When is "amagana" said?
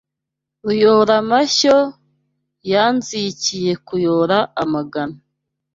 4.63-5.17